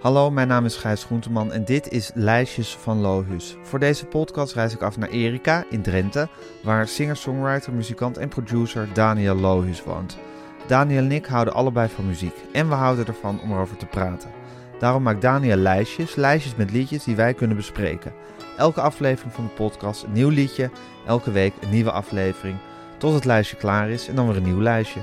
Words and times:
Hallo, 0.00 0.30
mijn 0.30 0.48
naam 0.48 0.64
is 0.64 0.76
Gijs 0.76 1.04
Groenteman 1.04 1.52
en 1.52 1.64
dit 1.64 1.92
is 1.92 2.10
Lijstjes 2.14 2.76
van 2.76 3.00
Lohus. 3.00 3.56
Voor 3.62 3.78
deze 3.78 4.06
podcast 4.06 4.54
reis 4.54 4.74
ik 4.74 4.82
af 4.82 4.96
naar 4.96 5.08
Erika 5.08 5.64
in 5.70 5.82
Drenthe, 5.82 6.28
waar 6.62 6.88
singer-songwriter, 6.88 7.72
muzikant 7.72 8.18
en 8.18 8.28
producer 8.28 8.88
Daniel 8.92 9.34
Lohus 9.34 9.84
woont. 9.84 10.18
Daniel 10.66 11.02
en 11.02 11.12
ik 11.12 11.26
houden 11.26 11.54
allebei 11.54 11.88
van 11.88 12.06
muziek 12.06 12.34
en 12.52 12.68
we 12.68 12.74
houden 12.74 13.06
ervan 13.06 13.40
om 13.40 13.52
erover 13.52 13.76
te 13.76 13.86
praten. 13.86 14.30
Daarom 14.78 15.02
maakt 15.02 15.22
Daniel 15.22 15.56
lijstjes, 15.56 16.14
lijstjes 16.14 16.56
met 16.56 16.70
liedjes 16.70 17.04
die 17.04 17.16
wij 17.16 17.34
kunnen 17.34 17.56
bespreken. 17.56 18.12
Elke 18.56 18.80
aflevering 18.80 19.34
van 19.34 19.44
de 19.44 19.50
podcast 19.50 20.02
een 20.02 20.12
nieuw 20.12 20.28
liedje, 20.28 20.70
elke 21.06 21.30
week 21.30 21.52
een 21.60 21.70
nieuwe 21.70 21.92
aflevering, 21.92 22.56
tot 22.98 23.14
het 23.14 23.24
lijstje 23.24 23.56
klaar 23.56 23.90
is 23.90 24.08
en 24.08 24.14
dan 24.14 24.26
weer 24.26 24.36
een 24.36 24.42
nieuw 24.42 24.62
lijstje. 24.62 25.00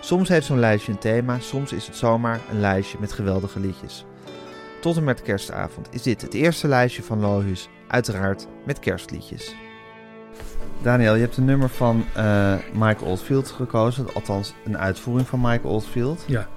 Soms 0.00 0.28
heeft 0.28 0.46
zo'n 0.46 0.58
lijstje 0.58 0.92
een 0.92 0.98
thema, 0.98 1.38
soms 1.38 1.72
is 1.72 1.86
het 1.86 1.96
zomaar 1.96 2.40
een 2.50 2.60
lijstje 2.60 2.98
met 3.00 3.12
geweldige 3.12 3.60
liedjes. 3.60 4.04
Tot 4.80 4.96
en 4.96 5.04
met 5.04 5.22
kerstavond 5.22 5.88
is 5.90 6.02
dit 6.02 6.22
het 6.22 6.34
eerste 6.34 6.68
lijstje 6.68 7.02
van 7.02 7.20
Lohus, 7.20 7.68
uiteraard 7.88 8.46
met 8.64 8.78
kerstliedjes. 8.78 9.54
Daniel, 10.82 11.14
je 11.14 11.20
hebt 11.20 11.36
een 11.36 11.44
nummer 11.44 11.68
van 11.68 12.04
eh, 12.14 12.54
Mike 12.74 13.04
Oldfield 13.04 13.50
gekozen, 13.50 14.14
althans 14.14 14.54
een 14.64 14.78
uitvoering 14.78 15.28
van 15.28 15.40
Mike 15.40 15.66
Oldfield. 15.66 16.24
Ja. 16.26 16.48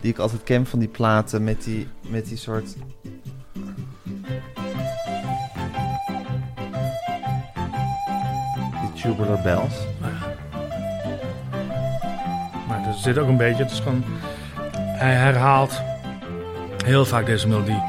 Die 0.00 0.10
ik 0.10 0.18
altijd 0.18 0.42
ken 0.42 0.66
van 0.66 0.78
die 0.78 0.88
platen 0.88 1.44
met 1.44 1.64
die, 1.64 1.88
met 2.08 2.26
die 2.26 2.36
soort... 2.36 2.74
Die 8.80 9.02
tubular 9.02 9.42
bells. 9.42 9.74
Maar 12.68 12.86
er 12.86 12.94
zit 12.94 13.18
ook 13.18 13.28
een 13.28 13.36
beetje, 13.36 13.62
het 13.62 13.72
is 13.72 13.80
gewoon, 13.80 14.04
hij 14.76 15.14
herhaalt 15.14 15.82
heel 16.88 17.04
vaak 17.04 17.26
deze 17.26 17.48
melodie. 17.48 17.82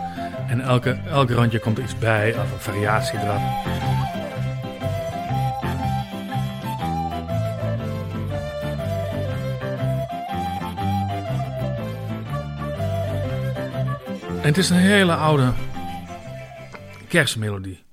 En 0.48 0.62
elke, 0.62 1.00
elke 1.10 1.34
randje 1.34 1.60
komt 1.60 1.78
er 1.78 1.84
iets 1.84 1.98
bij, 1.98 2.36
of 2.38 2.52
een 2.52 2.60
variatie 2.60 3.20
erop. 3.20 3.42
En 14.42 14.46
het 14.46 14.58
is 14.58 14.70
een 14.70 14.78
hele 14.78 15.16
oude 15.16 15.52
kerstmelodie. 17.08 17.84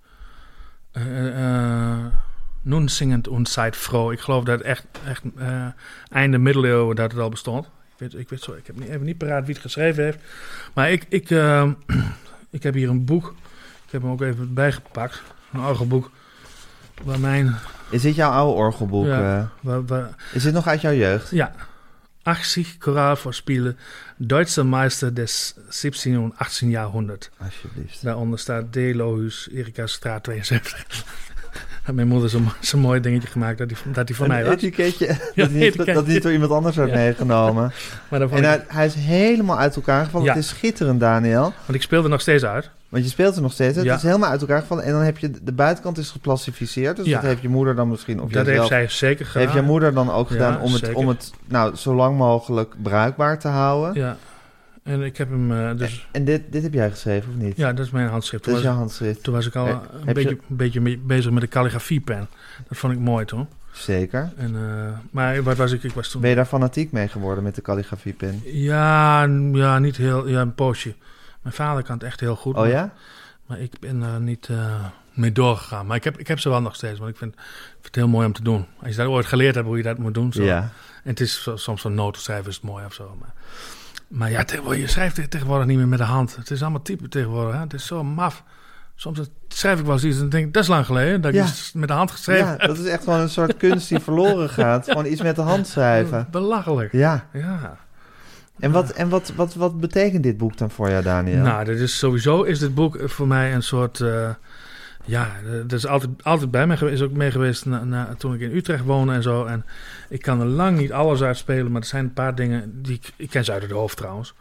Eh, 0.93 1.29
eh, 1.29 2.05
Nun 2.63 2.89
zingend 2.89 3.29
und 3.29 3.49
seid 3.49 3.77
froh. 3.77 4.13
Ik 4.13 4.21
geloof 4.21 4.45
dat 4.45 4.59
het 4.59 4.67
echt, 4.67 4.87
echt 5.07 5.23
eh, 5.37 5.67
einde 6.09 6.39
middeleeuwen 6.39 6.97
dat 6.97 7.13
het 7.13 7.21
al 7.21 7.29
bestond. 7.29 7.69
Ik 7.97 8.03
weet, 8.03 8.15
ik 8.21 8.29
weet 8.29 8.43
zo, 8.43 8.53
ik 8.53 8.67
heb 8.67 8.79
niet, 8.79 8.89
even 8.89 9.05
niet 9.05 9.19
paraat 9.19 9.45
wie 9.45 9.55
het 9.55 9.63
geschreven 9.63 10.05
heeft. 10.05 10.19
Maar 10.75 10.91
ik, 10.91 11.05
ik, 11.09 11.31
eh, 11.31 11.71
ik 12.51 12.63
heb 12.63 12.75
hier 12.75 12.89
een 12.89 13.05
boek. 13.05 13.35
Ik 13.87 13.93
heb 13.93 14.03
hem 14.03 14.11
ook 14.11 14.23
even 14.23 14.55
bijgepakt. 14.55 15.23
Een 15.53 15.61
orgelboek. 15.61 16.11
Waar 17.05 17.21
mijn... 17.21 17.57
Is 17.91 18.03
dit 18.03 18.15
jouw 18.15 18.31
oude 18.31 18.59
orgelboek? 18.59 19.07
Ja. 19.07 19.39
eh? 19.39 19.47
Waar, 19.61 19.85
waar, 19.85 20.15
is 20.33 20.43
dit 20.43 20.53
nog 20.53 20.67
uit 20.67 20.81
jouw 20.81 20.93
jeugd? 20.93 21.31
ja. 21.31 21.55
80 22.23 22.77
Choralvorspiele. 22.79 23.75
Duitse 24.17 24.65
Meister 24.65 25.15
des 25.15 25.55
17 25.69 26.15
en 26.15 26.33
18 26.37 26.71
Jahrhundert. 26.71 27.31
Alsjeblieft. 27.39 28.03
Daaronder 28.03 28.39
staat 28.39 28.73
D. 28.73 28.77
Lohus, 28.77 29.49
Erika 29.53 29.87
Straat 29.87 30.25
72. 30.25 31.05
Mijn 31.93 32.09
moeder 32.09 32.31
zo'n 32.31 32.49
zo 32.61 32.79
mooi 32.79 33.01
dingetje 33.01 33.29
gemaakt 33.29 33.59
dat 33.59 33.69
die, 33.69 33.77
dat 33.93 34.07
die 34.07 34.17
van 34.17 34.29
mij 34.29 34.45
was. 34.45 34.53
etiketje 34.55 35.07
dat, 35.17 35.17
Ja, 35.35 35.47
niet, 35.47 35.63
etiketje. 35.63 35.93
dat 35.93 36.07
niet 36.07 36.23
door 36.23 36.33
iemand 36.33 36.51
anders 36.51 36.77
werd 36.77 36.89
Ja. 36.91 36.95
meegenomen. 36.97 37.73
Maar 38.11 38.21
En 38.21 38.45
hij, 38.45 38.65
hij 38.69 38.87
is 38.87 38.95
helemaal 38.95 39.59
uit 39.59 39.77
elkaar 39.77 40.05
gevallen. 40.05 40.29
Het 40.29 40.37
is 40.37 40.49
schitterend, 40.49 41.01
Daniel. 41.01 41.43
want 41.43 41.75
ik 41.75 41.83
speelde 41.83 42.09
nog 42.09 42.21
steeds 42.21 42.45
uit. 42.45 42.71
Want 42.89 43.05
je 43.05 43.11
speelt 43.11 43.37
er 43.37 43.43
nog 43.43 43.53
steeds. 43.53 43.77
Het 43.77 43.87
is 43.87 44.03
helemaal 44.03 44.31
uit 44.31 44.41
elkaar 44.41 44.61
gevallen. 44.61 44.85
En 44.85 44.93
dan 44.93 45.01
heb 45.03 45.19
je 45.19 45.31
de 45.43 45.53
buitenkant 45.53 45.99
is 45.99 46.11
geplastificeerd. 46.11 46.97
Dus 46.97 47.09
dat 47.11 47.23
heeft 47.23 47.43
je 47.43 47.49
moeder 47.49 47.75
dan 47.75 47.89
misschien... 47.89 48.21
Of 48.23 48.31
dat 48.31 48.47
heeft 48.47 48.67
zij 48.67 48.89
zeker 48.89 49.27
gedaan. 49.27 49.43
heeft 49.43 49.55
je 49.55 49.63
moeder 49.63 49.95
dan 49.95 50.11
ook 50.13 50.29
gedaan 50.29 50.61
om 50.61 50.73
het, 50.73 50.93
om 50.93 51.09
het 51.09 51.31
nou, 51.49 51.77
zo 51.77 51.95
lang 51.95 52.17
mogelijk 52.17 52.75
bruikbaar 52.83 53.39
te 53.39 53.49
houden. 53.49 53.95
Ja. 54.03 54.17
En 54.87 55.03
ik 55.03 55.17
heb 55.17 55.31
hem 55.31 55.53
eh, 55.53 55.77
dus... 55.79 56.07
En 56.13 56.25
dit, 56.25 56.43
dit 56.53 56.63
heb 56.63 56.73
jij 56.73 56.91
geschreven, 56.91 57.31
of 57.31 57.37
niet? 57.43 57.57
Ja, 57.57 57.73
dat 57.73 57.87
is 57.87 57.91
mijn 57.93 58.09
handschrift. 58.09 58.45
Dat 58.45 58.53
Toen 58.55 58.63
is 58.63 58.69
was, 58.69 58.73
jouw 58.75 58.81
handschrift. 58.85 59.23
toen 59.23 59.35
was 59.35 59.47
ik 59.47 59.57
al 59.57 59.67
Eh, 59.67 59.73
een, 59.93 60.07
heb 60.07 60.15
beetje, 60.15 60.31
je- 60.31 60.41
een 60.49 60.57
beetje 60.57 60.99
bezig 60.99 61.31
met 61.31 61.41
de 61.43 61.49
calligrafiepen. 61.49 62.29
Dat 62.69 62.79
vond 62.79 62.93
ik 62.93 62.99
mooi 62.99 63.25
toen. 63.25 63.49
Zeker. 63.73 64.33
En, 64.37 64.55
eh, 64.57 64.99
maar 65.11 65.43
wat 65.43 65.57
was 65.57 65.73
ik? 65.73 65.83
Ik 65.83 65.93
was 65.93 66.09
toen... 66.09 66.21
Ben 66.21 66.31
je 66.31 66.37
daar 66.37 66.45
fanatiek 66.47 66.93
mee 66.93 67.09
geworden 67.09 67.45
met 67.45 67.55
de 67.55 67.63
calligrafiepen? 67.63 68.41
Ja, 68.45 69.23
ja, 69.53 69.79
niet 69.79 69.97
heel... 69.97 70.29
Ja, 70.29 70.41
een 70.41 70.55
poosje. 70.55 70.95
Mijn 71.43 71.55
vader 71.55 71.83
kan 71.85 71.95
het 71.95 72.05
echt 72.05 72.21
heel 72.21 72.37
goed. 72.37 72.55
Oh 72.55 72.61
maar- 72.61 72.69
ja? 72.71 72.93
Maar 73.47 73.61
ik 73.61 73.79
ben 73.81 74.03
er 74.03 74.21
niet 74.21 74.49
eh, 74.51 74.85
mee 75.15 75.33
doorgegaan. 75.33 75.87
Maar 75.87 75.97
ik 75.97 76.05
heb, 76.05 76.19
ik 76.19 76.29
heb 76.29 76.39
ze 76.39 76.49
wel 76.49 76.61
nog 76.63 76.75
steeds. 76.75 76.99
Want 76.99 77.11
ik 77.11 77.17
vind, 77.17 77.33
ik 77.35 77.39
vind 77.73 77.85
het 77.87 77.95
heel 77.95 78.09
mooi 78.09 78.27
om 78.27 78.33
te 78.33 78.43
doen. 78.43 78.67
Als 78.83 78.91
je 78.91 78.97
dat 78.97 79.07
ooit 79.07 79.27
geleerd 79.27 79.55
hebt 79.55 79.67
hoe 79.67 79.77
je 79.77 79.83
dat 79.83 79.99
moet 79.99 80.15
doen. 80.15 80.33
Zo. 80.33 80.43
Ja. 80.43 80.59
En 81.03 81.11
het 81.11 81.21
is 81.21 81.49
soms 81.55 81.81
zo'n 81.81 81.95
notenschrijven 81.95 82.49
is 82.49 82.55
het 82.55 82.65
mooi 82.65 82.85
of 82.85 82.93
zo. 82.95 83.17
Maar, 83.21 83.33
maar 84.09 84.31
ja, 84.31 84.45
tegenwoordig, 84.45 84.81
je 84.81 84.87
schrijft 84.89 85.15
te- 85.15 85.29
tegenwoordig 85.29 85.67
niet 85.67 85.77
meer 85.77 85.89
met 85.89 85.99
de 85.99 86.05
hand. 86.05 86.37
Het 86.37 86.51
is 86.51 86.63
allemaal 86.63 86.83
type 86.83 87.09
tegenwoordig. 87.09 87.55
Hè? 87.55 87.61
Het 87.61 87.73
is 87.75 87.87
zo 87.87 88.05
maf. 88.05 88.43
Soms 88.95 89.21
schrijf 89.49 89.79
ik 89.79 89.85
wel 89.85 89.95
eens 89.95 90.05
iets 90.05 90.21
en 90.21 90.29
denk 90.29 90.47
ik, 90.47 90.53
dat 90.53 90.63
is 90.63 90.69
lang 90.69 90.87
geleden. 90.87 91.21
Dat 91.21 91.35
Ja. 91.35 91.43
ik 91.43 91.49
iets 91.49 91.73
met 91.73 91.89
de 91.89 91.95
hand 91.95 92.11
geschreven 92.11 92.47
ja, 92.47 92.67
dat 92.67 92.79
is 92.79 92.85
echt 92.87 93.05
gewoon 93.05 93.21
een 93.21 93.29
soort 93.31 93.57
kunst 93.57 93.89
die 93.89 93.99
verloren 93.99 94.49
gaat. 94.51 94.85
Gewoon 94.89 95.07
iets 95.07 95.23
met 95.23 95.37
de 95.37 95.43
hand 95.43 95.67
schrijven. 95.67 96.29
Belachelijk. 96.31 96.93
Ja. 96.93 97.27
Ja. 97.33 97.77
En, 98.59 98.71
wat, 98.71 98.91
en 98.91 99.09
wat, 99.09 99.33
wat, 99.37 99.55
wat 99.55 99.81
betekent 99.81 100.23
dit 100.23 100.37
boek 100.37 100.57
dan 100.57 100.71
voor 100.71 100.91
jou, 100.91 101.03
Daniel? 101.03 101.43
Nou, 101.43 101.65
dit 101.65 101.81
is 101.81 101.99
sowieso 101.99 102.43
is 102.43 102.59
dit 102.59 102.75
boek 102.75 102.99
voor 103.05 103.27
mij 103.27 103.55
een 103.55 103.63
soort. 103.63 104.01
eh, 104.01 104.29
ja, 105.07 105.33
dat 105.67 105.73
is 105.73 105.87
altijd, 105.87 106.11
altijd 106.23 106.51
bij 106.51 106.67
mij 106.67 106.77
geweest. 106.77 107.01
Is 107.01 107.07
ook 107.07 107.17
mee 107.17 107.31
geweest 107.31 107.67
toen 108.19 108.35
ik 108.35 108.41
in 108.41 108.57
Utrecht 108.57 108.85
woonde 108.85 109.13
en 109.13 109.23
zo. 109.23 109.45
En 109.45 109.65
ik 110.09 110.23
kan 110.23 110.41
er 110.41 110.47
lang 110.47 110.79
niet 110.79 110.93
alles 110.93 111.23
uitspelen, 111.23 111.73
maar 111.73 111.81
er 111.81 111.87
zijn 111.87 112.05
een 112.05 112.13
paar 112.13 112.35
dingen 112.35 112.83
die 112.83 112.95
ik. 112.95 113.13
Ik 113.17 113.31
ken 113.31 113.45
ze 113.45 113.53
uit 113.53 113.63
het 113.63 113.71
hoofd 113.71 113.97
trouwens. 113.97 114.35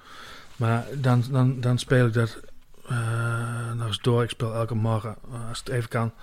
Maar 0.55 0.85
dan, 0.93 1.23
dan, 1.31 1.61
dan 1.61 1.77
speel 1.79 2.05
ik 2.05 2.13
dat 2.13 2.39
eh, 2.87 3.73
nog 3.75 3.87
eens 3.87 4.01
door. 4.01 4.23
Ik 4.23 4.29
speel 4.29 4.53
elke 4.53 4.75
morgen, 4.75 5.15
eh, 5.31 5.49
als 5.49 5.59
het 5.59 5.69
even 5.69 5.89
kan, 5.89 6.13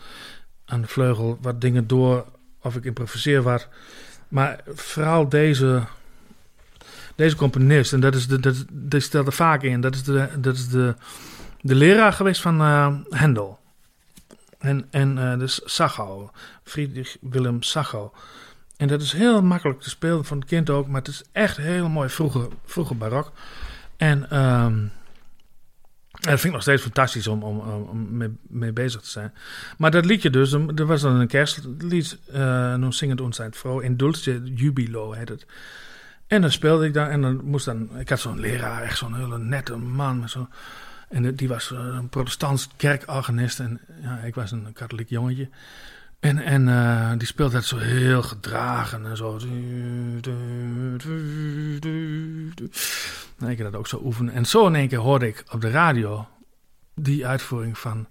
aan 0.65 0.81
de 0.81 0.89
vleugel 0.89 1.39
wat 1.41 1.61
dingen 1.61 1.87
door. 1.87 2.25
Of 2.63 2.77
ik 2.77 2.85
improviseer 2.85 3.43
wat. 3.43 3.69
Maar 4.29 4.61
vooral 4.67 5.29
deze, 5.29 5.83
deze 7.15 7.37
componist, 7.37 7.93
en 7.93 8.01
dat 8.01 8.15
is 8.15 8.27
de, 8.27 8.41
dat, 8.41 8.65
die 8.73 9.01
stelt 9.01 9.27
er 9.27 9.33
vaak 9.33 9.63
in. 9.63 9.81
Dat 9.81 9.95
is 9.95 10.03
de, 10.03 10.29
dat 10.39 10.55
is 10.55 10.69
de, 10.69 10.95
de 11.61 11.75
leraar 11.75 12.13
geweest 12.13 12.41
van 12.41 12.61
eh 12.61 12.95
Hendel. 13.09 13.61
En, 14.63 14.87
en 14.91 15.19
eh 15.19 15.39
dus 15.39 15.61
Sacho, 15.65 16.31
Friedrich 16.63 17.17
Willem 17.21 17.63
Sacho. 17.63 18.13
En 18.77 18.89
dat 18.89 19.03
is 19.03 19.13
heel 19.13 19.43
makkelijk 19.43 19.81
te 19.81 19.91
spelen 19.91 20.25
van 20.25 20.39
het 20.39 20.49
kind 20.49 20.71
ook, 20.71 20.87
maar 20.87 21.01
het 21.01 21.09
is 21.09 21.23
echt 21.33 21.57
heel 21.57 21.89
mooi 21.89 22.09
vroege, 22.09 22.49
vroege 22.65 22.95
barok. 22.95 23.33
En 23.97 24.29
en 26.23 26.31
dat 26.31 26.41
vind 26.41 26.45
ik 26.45 26.53
nog 26.53 26.63
steeds 26.63 26.83
fantastisch 26.83 27.27
om, 27.27 27.43
om, 27.43 27.59
om, 27.59 28.17
mee, 28.17 28.37
mee 28.49 28.73
bezig 28.73 29.01
te 29.01 29.09
zijn. 29.09 29.33
Maar 29.79 29.91
dat 29.91 30.05
liedje 30.05 30.31
dus, 30.31 30.53
er 30.53 30.87
was 30.87 31.01
dan 31.01 31.15
een 31.15 31.27
kerstlied, 31.27 32.19
uh, 32.35 32.87
zingend 32.89 33.21
ons 33.21 33.37
zijn 33.37 33.53
vrouw, 33.55 33.81
in 33.81 33.97
Dulce 33.97 34.43
Jubilo 34.55 35.13
heet 35.13 35.29
het. 35.29 35.47
En 36.27 36.41
dan 36.41 36.51
speelde 36.51 36.87
ik 36.87 36.95
daar 36.95 37.11
en 37.11 37.21
dan 37.21 37.45
moest 37.45 37.65
dan, 37.65 37.99
ik 37.99 38.09
had 38.09 38.21
zo'n 38.21 38.41
leraar, 38.41 38.83
echt 38.83 38.99
zo'n 38.99 39.15
hele 39.15 39.39
nette 39.39 39.77
man 39.77 40.21
met 40.21 40.31
zo'n 40.31 40.49
en 41.13 41.35
die 41.35 41.49
was 41.49 41.73
eh, 41.73 41.79
een 41.79 42.09
protestants 42.09 42.69
kerkorganist 42.77 43.61
en 43.61 43.81
ja, 44.03 44.17
ik 44.17 44.35
was 44.35 44.51
een 44.51 44.73
katholiek 44.73 45.09
jongetje. 45.09 45.49
En, 46.21 46.39
en 46.39 46.69
uh, 46.69 47.13
die 47.19 47.27
speelde 47.27 47.53
dat 47.53 47.65
zo 47.65 47.79
heel 47.79 48.23
gedragen 48.23 49.07
en 49.07 49.17
zo. 49.17 49.39
Nou, 53.37 53.53
ik 53.53 53.59
dat 53.59 53.75
ook 53.75 53.87
zo 53.87 54.01
oefenen. 54.05 54.35
En 54.35 54.47
zo 54.47 54.67
in 54.67 54.75
één 54.75 54.89
keer 54.89 54.99
hoorde 54.99 55.27
ik 55.27 55.45
op 55.51 55.61
de 55.61 55.71
radio 55.71 56.29
die 56.95 57.27
uitvoering 57.27 57.79
van 57.79 58.07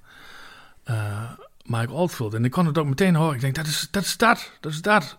uh, 0.89 1.31
Mike 1.63 1.91
Oldfield. 1.91 2.33
En 2.33 2.45
ik 2.45 2.51
kon 2.51 2.65
het 2.65 2.77
ook 2.77 2.85
meteen 2.85 3.15
horen. 3.15 3.35
Ik 3.35 3.41
denk, 3.41 3.55
dat 3.55 3.65
is 3.65 3.87
dat, 3.91 4.03
is 4.03 4.17
dat, 4.17 4.51
dat, 4.59 4.71
is 4.71 4.81
dat. 4.81 5.17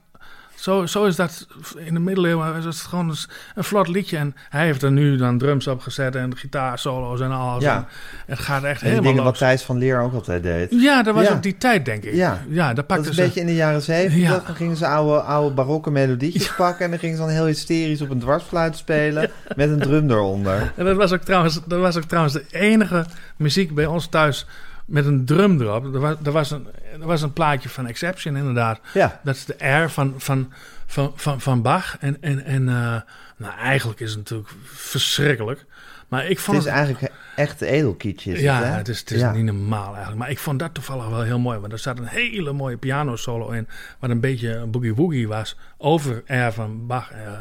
Zo, 0.62 0.86
zo 0.86 1.04
is 1.04 1.16
dat 1.16 1.46
in 1.76 1.94
de 1.94 2.00
middeleeuwen. 2.00 2.56
Is 2.56 2.64
het 2.64 2.76
gewoon 2.76 3.16
een, 3.54 3.64
vlot 3.64 3.88
liedje. 3.88 4.16
En 4.16 4.34
hij 4.48 4.64
heeft 4.64 4.82
er 4.82 4.92
nu 4.92 5.16
dan 5.16 5.38
drums 5.38 5.66
op 5.66 5.80
gezet 5.80 6.16
en 6.16 6.36
gitaarsolo's 6.36 7.20
en 7.20 7.30
alles. 7.30 7.62
Ja. 7.62 7.76
En 7.76 7.86
het 8.26 8.38
gaat 8.38 8.62
echt 8.62 8.80
en 8.80 8.88
helemaal 8.88 9.10
dingen 9.10 9.24
los. 9.24 9.38
wat 9.38 9.38
Thijs 9.38 9.62
van 9.62 9.78
Leer 9.78 10.00
ook 10.00 10.12
altijd 10.12 10.42
deed. 10.42 10.70
Ja, 10.70 11.02
dat 11.02 11.14
was 11.14 11.26
Ja. 11.26 11.32
op 11.32 11.42
die 11.42 11.56
tijd, 11.56 11.84
denk 11.84 12.04
ik. 12.04 12.14
Ja. 12.14 12.42
ja 12.48 12.74
dat 12.74 12.86
pakte 12.86 13.02
Dat 13.02 13.10
is 13.12 13.16
ze. 13.16 13.22
een 13.22 13.26
beetje 13.26 13.40
in 13.40 13.46
de 13.46 13.54
jaren 13.54 13.82
zeventig. 13.82 14.28
Ja. 14.28 14.42
Dan 14.46 14.54
gingen 14.54 14.76
ze 14.76 14.86
oude, 14.86 15.20
oude 15.20 15.54
barokke 15.54 15.90
melodietjes 15.90 16.54
pakken... 16.54 16.84
en 16.84 16.90
dan 16.90 17.00
gingen 17.00 17.16
ze 17.16 17.22
dan 17.22 17.30
heel 17.30 17.46
hysterisch 17.46 18.00
op 18.00 18.10
een 18.10 18.18
dwarsfluit 18.20 18.76
spelen... 18.76 19.30
met 19.56 19.70
een 19.70 19.80
drum 19.80 20.10
eronder. 20.10 20.72
En 20.76 20.84
dat 20.84 20.96
was, 20.96 21.12
ook 21.12 21.22
trouwens, 21.22 21.60
dat 21.66 21.80
was 21.80 21.96
ook 21.96 22.04
trouwens 22.04 22.34
de 22.34 22.44
enige 22.50 23.04
muziek 23.36 23.74
bij 23.74 23.86
ons 23.86 24.06
thuis 24.06 24.46
met 24.86 25.06
een 25.06 25.24
drum 25.24 25.60
erop. 25.60 25.94
Er 25.94 26.00
was, 26.00 26.16
er 26.24 26.32
was, 26.32 26.50
een, 26.50 26.66
er 27.00 27.06
was 27.06 27.22
een 27.22 27.32
plaatje 27.32 27.68
van 27.68 27.86
Exception, 27.86 28.36
inderdaad. 28.36 28.80
Ja, 28.94 29.20
Dat 29.24 29.34
is 29.34 29.44
de 29.44 29.66
R 29.68 29.88
van, 29.90 30.14
van, 30.16 30.52
van, 30.86 31.12
van, 31.16 31.40
van 31.40 31.62
Bach. 31.62 31.96
En, 32.00 32.16
en, 32.20 32.44
en 32.44 32.62
uh, 32.62 33.00
nou, 33.36 33.54
eigenlijk 33.58 34.00
is 34.00 34.08
het 34.10 34.18
natuurlijk 34.18 34.50
verschrikkelijk. 34.64 35.64
Maar 36.08 36.26
ik 36.26 36.38
vond 36.38 36.56
Het 36.56 36.66
is 36.66 36.72
eigenlijk 36.72 37.12
echt 37.36 37.60
edelkietje. 37.60 38.40
Ja, 38.40 38.56
het, 38.56 38.64
hè? 38.64 38.70
het 38.72 38.88
is, 38.88 38.98
het 39.00 39.10
is 39.10 39.20
Ja. 39.20 39.32
niet 39.32 39.44
normaal 39.44 39.86
eigenlijk. 39.88 40.16
Maar 40.18 40.30
ik 40.30 40.38
vond 40.38 40.58
dat 40.58 40.74
toevallig 40.74 41.08
wel 41.08 41.22
heel 41.22 41.38
mooi. 41.38 41.58
Want 41.58 41.72
er 41.72 41.78
zat 41.78 41.98
een 41.98 42.06
hele 42.06 42.52
mooie 42.52 42.76
piano 42.76 43.16
solo 43.16 43.50
in. 43.50 43.68
Wat 43.98 44.10
een 44.10 44.20
beetje 44.20 44.54
een 44.54 44.70
boogie 44.70 44.94
woogie 44.94 45.28
was. 45.28 45.56
Over 45.78 46.22
air 46.26 46.52
van 46.52 46.86
Bach. 46.86 47.10
Eh, 47.10 47.32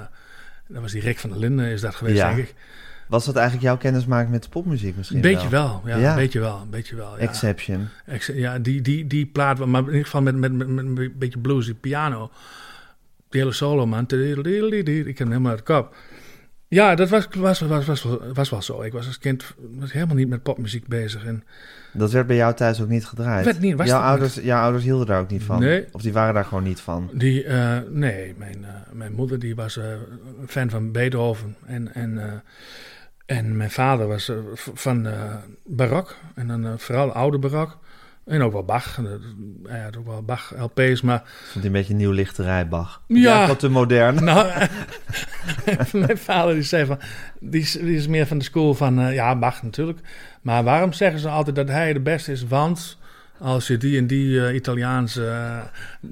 dat 0.68 0.82
was 0.82 0.92
die 0.92 1.02
Rick 1.02 1.20
van 1.20 1.30
der 1.30 1.40
Linden 1.40 1.66
is 1.66 1.82
dat 1.82 1.96
geweest, 1.96 2.18
Ja. 2.18 2.28
denk 2.34 2.48
ik. 2.48 2.56
Was 3.12 3.26
dat 3.26 3.36
eigenlijk 3.36 3.66
jouw 3.66 3.78
kennismaking 3.78 4.32
met 4.32 4.44
de 4.44 4.50
popmuziek 4.50 4.98
misschien 4.98 5.22
beetje 5.22 5.50
wel. 5.50 5.82
Ja, 5.86 5.98
Ja. 5.98 6.10
een 6.10 6.16
beetje 6.16 6.40
wel. 6.40 6.60
Een 6.62 6.70
beetje 6.70 6.96
wel. 6.96 7.12
Ja. 7.12 7.18
Exception. 7.18 7.88
Ex- 8.06 8.32
Ja, 8.34 8.60
die, 8.60 8.82
die, 8.82 9.08
die 9.08 9.26
plaat, 9.26 9.66
maar 9.66 9.82
in 9.82 9.88
ieder 9.88 10.04
geval 10.04 10.22
met, 10.22 10.36
met, 10.36 10.54
met, 10.54 10.68
met 10.68 10.86
een 10.86 11.14
beetje 11.18 11.40
bluesy 11.40 11.74
piano. 11.74 12.32
Die 13.30 13.42
hele 13.42 13.54
solo, 13.54 13.86
man. 13.86 14.04
Ik 14.04 15.18
hem 15.18 15.28
helemaal 15.28 15.50
uit 15.50 15.58
de 15.58 15.74
kop. 15.74 15.96
Ja, 16.68 16.96
dat 16.96 17.10
was, 17.10 17.28
was, 17.36 17.60
was, 17.60 17.86
was, 17.86 18.04
was, 18.04 18.18
was 18.34 18.50
wel 18.50 18.62
zo. 18.62 18.82
Ik 18.82 18.92
was 18.92 19.08
als 19.08 19.18
kind 19.20 19.54
was 19.80 19.92
helemaal 19.92 20.16
niet 20.16 20.30
met 20.30 20.44
popmuziek 20.44 20.88
bezig. 20.88 21.26
En 21.26 21.44
Dat 21.94 22.12
werd 22.12 22.28
bij 22.28 22.36
jou 22.36 22.54
thuis 22.54 22.82
ook 22.82 22.88
niet 22.90 23.06
gedraaid. 23.06 23.46
Werd 23.46 23.60
niet, 23.60 23.76
was 23.76 23.88
jouw, 23.88 24.02
ouders, 24.02 24.36
jouw 24.36 24.62
ouders 24.62 24.84
hielden 24.84 25.08
daar 25.08 25.20
ook 25.20 25.30
niet 25.30 25.44
van? 25.44 25.60
Nee. 25.60 25.86
Of 25.92 26.02
die 26.02 26.14
waren 26.14 26.34
daar 26.34 26.46
gewoon 26.46 26.64
niet 26.64 26.80
van? 26.80 27.10
die, 27.14 27.44
eh, 27.44 27.78
nee, 27.90 28.36
mijn, 28.38 28.66
eh, 28.66 28.70
mijn 28.94 29.14
moeder 29.14 29.40
die 29.40 29.56
was 29.56 29.78
eh, 29.78 29.92
een 30.42 30.48
fan 30.48 30.70
van 30.70 30.92
Beethoven. 30.92 31.56
En, 31.66 31.94
en, 31.94 32.44
en 33.32 33.58
mijn 33.58 33.72
vader 33.72 34.08
was 34.08 34.30
eh, 34.30 34.36
van 34.56 35.08
eh, 35.08 35.36
barok. 35.66 36.16
En 36.36 36.48
dan 36.48 36.66
eh, 36.66 36.72
vooral 36.78 37.12
oude 37.12 37.38
barok. 37.38 37.78
En 38.26 38.42
ook 38.42 38.52
wel 38.52 38.64
Bach. 38.64 38.96
Had 39.68 39.98
ook 39.98 40.06
wel 40.06 40.24
Bach-LP's, 40.24 41.02
maar 41.02 41.24
Vond 41.52 41.66
een 41.66 41.72
beetje 41.72 41.94
nieuw 41.94 42.12
lichterij, 42.12 42.68
Bach? 42.68 43.02
Ja. 43.08 43.48
wat 43.48 43.60
te 43.60 43.70
modern. 43.70 44.24
Nou, 44.24 44.68
mijn 45.92 46.18
vader 46.18 46.54
die 46.54 46.64
zei 46.64 46.86
van, 46.86 47.00
die 47.40 47.62
is, 47.62 47.72
die 47.72 47.96
is 47.96 48.08
meer 48.08 48.28
van 48.28 48.38
de 48.38 48.44
school 48.44 48.74
van, 48.74 49.14
ja, 49.14 49.36
Bach 49.36 49.64
natuurlijk. 49.64 50.00
Maar 50.42 50.64
waarom 50.64 50.94
zeggen 50.94 51.20
ze 51.20 51.30
altijd 51.30 51.56
dat 51.56 51.68
hij 51.68 51.94
de 51.94 52.00
beste 52.00 52.32
is? 52.32 52.48
Want 52.48 52.98
als 53.40 53.68
je 53.68 53.78
die 53.78 53.98
en 53.98 54.08
die 54.08 54.54
Italiaans, 54.54 55.18
eh, 55.18 55.60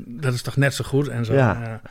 dat 0.06 0.33
is 0.33 0.42
toch 0.42 0.56
net 0.56 0.74
zo 0.74 0.83
goed 0.83 1.07
en 1.07 1.25
zo. 1.25 1.33
Ja. 1.33 1.81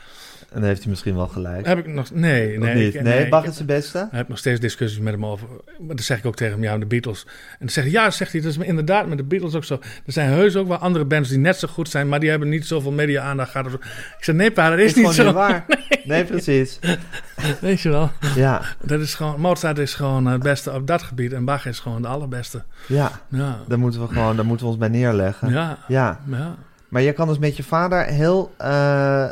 En 0.53 0.61
dan 0.61 0.69
heeft 0.69 0.81
hij 0.81 0.91
misschien 0.91 1.15
wel 1.15 1.27
gelijk. 1.29 1.67
Heb 1.67 1.79
ik 1.79 1.87
nog, 1.87 2.11
nee, 2.12 2.59
Of 2.59 2.65
nee. 2.65 2.75
niet? 2.85 2.95
ik- 2.95 3.03
nee, 3.03 3.29
Bach 3.29 3.45
is 3.45 3.56
de 3.56 3.65
beste? 3.65 3.99
ik 3.99 4.17
heb 4.17 4.29
nog 4.29 4.39
steeds 4.39 4.61
discussies 4.61 4.99
met 4.99 5.12
hem 5.12 5.27
over. 5.27 5.49
Maar 5.87 5.97
dat 5.97 6.05
zeg 6.05 6.19
ik 6.19 6.27
ook 6.27 6.37
tegen 6.37 6.53
hem, 6.53 6.62
ja, 6.62 6.79
de 6.79 6.87
Beatles. 6.87 7.25
En 7.27 7.33
dan 7.59 7.69
zegt 7.69 7.87
hij, 7.87 7.97
ja, 7.97 8.11
zegt 8.11 8.33
hij, 8.33 8.41
dat 8.41 8.50
is 8.50 8.56
inderdaad 8.59 9.06
met 9.09 9.19
de 9.19 9.25
Beatles 9.25 9.55
ook 9.55 9.65
zo. 9.65 9.75
Er 10.06 10.12
zijn 10.12 10.29
heus 10.31 10.56
ook 10.56 10.69
wel 10.69 10.77
andere 10.77 11.05
bands 11.05 11.29
die 11.29 11.39
net 11.39 11.56
zo 11.56 11.69
goed 11.69 11.89
zijn, 11.89 12.09
maar 12.09 12.21
die 12.21 12.31
hebben 12.31 12.49
niet 12.49 12.67
zoveel 12.67 12.93
media-aandacht 12.93 13.50
gehad. 13.50 13.73
Ik 13.73 13.81
zeg, 14.21 14.35
nee, 14.35 14.50
pa, 14.50 14.71
dat 14.71 14.79
is, 14.79 14.85
Is 14.85 14.95
niet 14.95 14.99
gewoon 15.06 15.15
zo. 15.15 15.25
niet 15.25 15.35
waar. 15.35 15.65
Nee, 16.05 16.25
precies. 16.25 16.79
Weet 17.61 17.81
je 17.81 17.89
wel. 17.89 18.11
Ja, 18.35 18.62
Dat 18.83 19.00
is 19.00 19.15
gewoon, 19.15 19.41
Mozart 19.41 19.79
is 19.79 19.95
gewoon 19.95 20.27
het 20.27 20.43
beste 20.43 20.73
op 20.73 20.87
dat 20.87 21.03
gebied 21.03 21.33
en 21.33 21.45
Bach 21.45 21.67
is 21.67 21.79
gewoon 21.79 22.03
de 22.03 22.09
allerbeste. 22.09 22.62
ja. 22.87 23.11
Ja, 23.29 23.59
Daar 23.69 23.79
moeten 23.79 24.00
we 24.00 24.06
gewoon, 24.09 24.37
daar 24.37 24.45
moeten 24.45 24.67
we 24.67 24.71
ons 24.73 24.81
bij 24.81 24.89
neerleggen. 24.89 25.50
ja, 25.50 25.79
Ja, 25.89 26.21
ja. 26.31 26.55
maar 26.89 27.03
je 27.03 27.12
kan 27.12 27.29
dus 27.29 27.39
met 27.39 27.56
je 27.56 27.62
vader 27.62 28.05
heel 28.05 28.55
eh, 28.59 29.29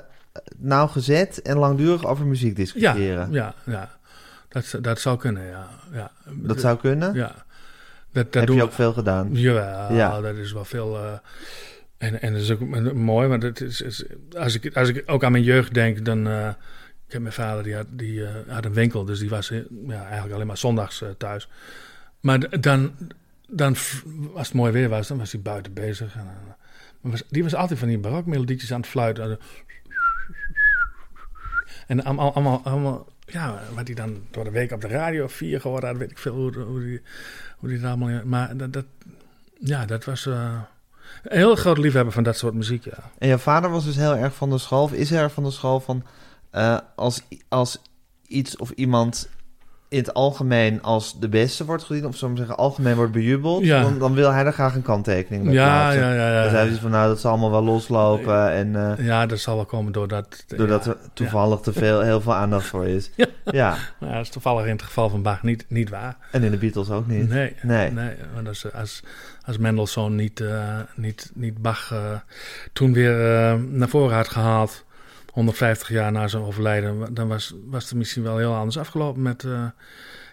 nauwgezet 0.56 1.42
en 1.42 1.56
langdurig 1.56 2.06
over 2.06 2.26
muziek 2.26 2.50
Ja, 2.56 2.62
discussiëren. 2.62 3.32
ja, 3.32 3.54
ja. 3.66 3.98
Dat, 4.48 4.78
dat 4.80 5.00
zou 5.00 5.18
kunnen, 5.18 5.46
ja. 5.46 5.68
ja. 5.92 6.10
Dat 6.32 6.60
zou 6.60 6.78
kunnen? 6.78 7.14
Ja. 7.14 7.34
Dat, 8.12 8.24
dat 8.24 8.34
Heb 8.34 8.46
doen 8.46 8.56
je 8.56 8.62
we. 8.62 8.68
ook 8.68 8.74
veel 8.74 8.92
gedaan? 8.92 9.28
Jawel, 9.32 9.92
Ja. 9.94 10.20
dat 10.20 10.34
is 10.36 10.52
wel 10.52 10.64
veel. 10.64 10.96
eh, 10.98 11.12
en, 11.98 12.22
en 12.22 12.32
dat 12.32 12.42
is 12.42 12.50
ook 12.50 12.60
mooi, 12.94 13.28
want 13.28 13.42
het 13.42 13.60
is, 13.60 13.80
is- 13.80 14.04
als, 14.38 14.54
ik, 14.60 14.76
als 14.76 14.88
ik 14.88 15.02
ook 15.06 15.24
aan 15.24 15.32
mijn 15.32 15.44
jeugd 15.44 15.74
denk, 15.74 16.04
dan. 16.04 16.26
eh, 16.26 16.48
ik 17.06 17.12
heb 17.12 17.20
mijn 17.20 17.34
vader, 17.34 17.62
die, 17.62 17.74
had, 17.74 17.86
die 17.90 18.24
eh, 18.26 18.30
had 18.48 18.64
een 18.64 18.72
winkel, 18.72 19.04
dus 19.04 19.18
die 19.18 19.28
was 19.28 19.48
ja, 19.86 20.02
eigenlijk 20.04 20.34
alleen 20.34 20.46
maar 20.46 20.56
zondags 20.58 21.02
thuis. 21.18 21.48
Maar 22.20 22.60
dan, 22.60 22.92
dan, 23.48 23.76
als 24.34 24.46
het 24.46 24.52
mooi 24.56 24.72
weer 24.72 24.88
was, 24.88 25.08
dan 25.08 25.18
was 25.18 25.32
hij 25.32 25.40
buiten 25.40 25.72
bezig. 25.72 26.14
En, 26.16 26.26
was, 27.00 27.22
die 27.28 27.42
was 27.42 27.54
altijd 27.54 27.78
van 27.78 27.88
die 27.88 27.98
barokmelodietjes 27.98 28.72
aan 28.72 28.80
het 28.80 28.88
fluiten. 28.88 29.38
En 31.86 32.04
allemaal, 32.04 32.32
allemaal, 32.32 32.60
allemaal, 32.64 33.06
ja, 33.26 33.62
wat 33.74 33.86
hij 33.86 33.94
dan 33.94 34.18
door 34.30 34.44
de 34.44 34.50
week 34.50 34.72
op 34.72 34.80
de 34.80 34.88
radio 34.88 35.28
4 35.28 35.60
gehoord 35.60 35.82
had, 35.82 35.96
weet 35.96 36.10
ik 36.10 36.18
veel 36.18 36.34
hoe, 36.34 36.58
hoe, 36.58 36.80
die, 36.80 37.02
hoe 37.58 37.68
die 37.68 37.78
het 37.78 37.86
allemaal... 37.86 38.24
Maar 38.24 38.56
dat, 38.56 38.72
dat, 38.72 38.84
ja, 39.60 39.84
dat 39.86 40.04
was 40.04 40.26
eh, 40.26 40.60
een 41.22 41.36
heel 41.36 41.56
groot 41.56 41.78
liefhebber 41.78 42.12
van 42.12 42.22
dat 42.22 42.36
soort 42.36 42.54
muziek, 42.54 42.84
ja. 42.84 43.10
En 43.18 43.28
jouw 43.28 43.38
vader 43.38 43.70
was 43.70 43.84
dus 43.84 43.96
heel 43.96 44.16
erg 44.16 44.34
van 44.34 44.50
de 44.50 44.58
school, 44.58 44.82
of 44.82 44.92
is 44.92 45.12
erg 45.12 45.32
van 45.32 45.44
de 45.44 45.50
school 45.50 45.80
van 45.80 46.04
eh, 46.50 46.78
als, 46.94 47.22
als 47.48 47.78
iets 48.26 48.56
of 48.56 48.70
iemand 48.70 49.28
in 49.88 49.98
het 49.98 50.14
algemeen 50.14 50.82
als 50.82 51.20
de 51.20 51.28
beste 51.28 51.64
wordt 51.64 51.84
gezien, 51.84 52.06
of 52.06 52.16
zo 52.16 52.28
maar 52.28 52.36
zeggen, 52.36 52.56
algemeen 52.56 52.94
wordt 52.96 53.12
bejubeld, 53.12 53.64
Ja. 53.64 53.82
dan, 53.82 53.98
dan 53.98 54.14
wil 54.14 54.32
hij 54.32 54.44
er 54.44 54.52
graag 54.52 54.74
een 54.74 54.82
kanttekening 54.82 55.44
bij 55.44 55.52
Ja, 55.52 55.64
plaatsen. 55.64 56.00
ja, 56.02 56.14
ja, 56.14 56.32
ja. 56.32 56.42
Dan 56.42 56.50
zei 56.50 56.68
hij 56.70 56.78
van, 56.78 56.90
nou, 56.90 57.08
dat 57.08 57.20
zal 57.20 57.30
allemaal 57.30 57.50
wel 57.50 57.64
loslopen 57.64 58.52
en 58.52 58.96
eh, 58.98 59.06
Ja, 59.06 59.26
dat 59.26 59.38
zal 59.38 59.54
wel 59.56 59.64
komen 59.64 59.92
doordat... 59.92 60.44
doordat 60.46 60.84
ja, 60.84 60.90
er 60.90 60.96
toevallig 61.12 61.60
te 61.60 61.72
veel, 61.72 62.00
heel 62.00 62.20
veel 62.20 62.34
aandacht 62.34 62.66
voor 62.66 62.86
is. 62.86 63.10
Ja. 63.16 63.26
ja, 63.44 63.76
Ja, 64.00 64.12
dat 64.12 64.22
is 64.22 64.28
toevallig 64.30 64.64
in 64.64 64.72
het 64.72 64.82
geval 64.82 65.08
van 65.08 65.22
Bach 65.22 65.42
niet, 65.42 65.64
niet 65.68 65.88
waar. 65.90 66.16
en 66.32 66.42
in 66.42 66.50
de 66.50 66.56
Beatles 66.56 66.90
ook 66.90 67.06
niet. 67.06 67.28
Nee, 67.28 67.54
Nee. 67.62 67.90
nee. 67.90 68.14
want 68.34 68.48
als, 68.48 68.72
als, 68.72 69.02
als 69.44 69.58
Mendelssohn 69.58 70.14
niet, 70.14 70.40
eh, 70.40 70.78
niet, 70.94 71.30
niet 71.34 71.62
Bach 71.62 71.92
eh, 71.92 71.98
toen 72.72 72.92
weer 72.92 73.14
naar 73.58 73.88
voren 73.88 74.16
had 74.16 74.28
gehaald, 74.28 74.84
150 75.36 75.88
jaar 75.88 76.12
na 76.12 76.28
zijn 76.28 76.42
overlijden, 76.42 77.14
dan 77.14 77.28
was, 77.28 77.54
was 77.64 77.84
het 77.84 77.94
misschien 77.94 78.22
wel 78.22 78.38
heel 78.38 78.54
anders 78.54 78.78
afgelopen 78.78 79.22
met 79.22 79.44
eh, 79.44 79.64